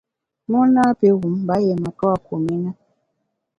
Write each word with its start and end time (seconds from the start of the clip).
Mon 0.49 0.67
napi 0.75 1.07
wum 1.17 1.33
mba 1.41 1.55
yié 1.63 1.75
matua 1.83 2.15
kum 2.25 2.43
i 2.53 2.55
na. 2.63 2.71